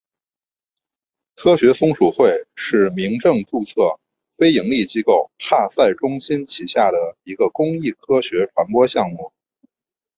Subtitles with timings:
[1.35, 3.99] 科学松鼠会是民政注册
[4.35, 9.31] 非营利机构哈赛中心旗下的一个公益科学传播项目。